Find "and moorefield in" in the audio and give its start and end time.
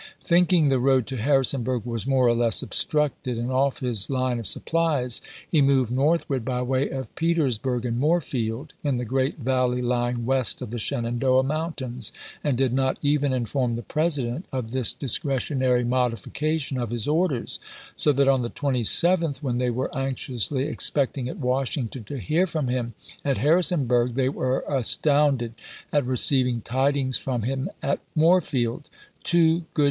7.85-8.97